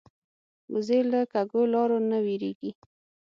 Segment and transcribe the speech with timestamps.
[0.73, 2.71] وزې له کږو لارو نه وېرېږي